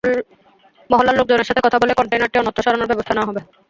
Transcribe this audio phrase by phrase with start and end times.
[0.89, 3.41] মহল্লার লোকজনের সঙ্গে কথা বলে কনটেইনারটি অন্যত্র সরানোর ব্যবস্থা নেওয়া হবে।